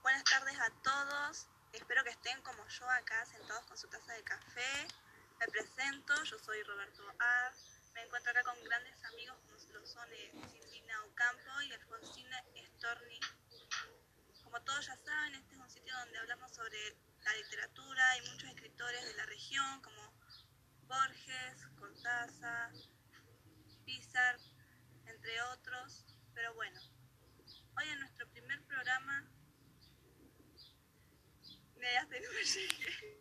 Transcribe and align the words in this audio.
Buenas 0.00 0.22
tardes 0.22 0.60
a 0.60 0.70
todos. 0.84 1.48
Espero 1.72 2.04
que 2.04 2.10
estén 2.10 2.40
como 2.42 2.64
yo 2.68 2.88
acá 2.88 3.26
sentados 3.26 3.64
con 3.66 3.76
su 3.76 3.88
taza 3.88 4.12
de 4.12 4.22
café. 4.22 4.86
Me 5.40 5.48
presento, 5.48 6.14
yo 6.22 6.38
soy 6.38 6.62
Roberto 6.62 7.02
A. 7.18 7.50
Me 7.94 8.02
encuentro 8.04 8.30
acá 8.30 8.44
con 8.44 8.62
grandes 8.62 9.02
amigos 9.06 9.36
como 9.40 9.56
lo 9.72 9.86
son 9.86 10.08
eh, 10.12 10.32
Silvina 10.52 11.04
Ocampo 11.06 11.62
y 11.62 11.72
Alfonsina 11.72 12.44
Storni. 12.76 13.18
Como 14.44 14.62
todos 14.62 14.86
ya 14.86 14.96
saben, 14.98 15.34
este 15.34 15.54
es 15.54 15.60
un 15.60 15.68
sitio 15.68 15.98
donde 15.98 16.18
hablamos 16.20 16.54
sobre 16.54 16.96
la 17.24 17.34
literatura 17.34 18.18
y 18.18 18.30
muchos 18.30 18.50
escritores 18.50 19.04
de 19.04 19.14
la 19.14 19.26
región 19.26 19.82
como 19.82 20.14
Borges, 20.86 21.66
Cortázar, 21.76 22.70
otros, 25.52 26.04
pero 26.34 26.54
bueno, 26.54 26.80
hoy 27.76 27.88
en 27.88 28.00
nuestro 28.00 28.26
primer 28.30 28.62
programa 28.64 29.28
me 31.76 31.96
hace 31.98 32.20